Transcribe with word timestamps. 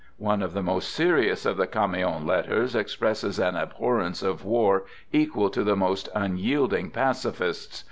One 0.17 0.41
of 0.41 0.53
the 0.53 0.63
most 0.63 0.89
serious 0.89 1.45
of 1.45 1.57
the" 1.57 1.67
Camion 1.77 2.25
Letters" 2.25 2.75
expresses 2.75 3.37
an 3.37 3.55
abhorrence 3.55 4.23
of 4.23 4.43
war 4.43 4.85
equal 5.11 5.51
to 5.51 5.63
the 5.63 5.75
most 5.75 6.09
unyielding 6.15 6.89
pacifist's. 6.89 7.79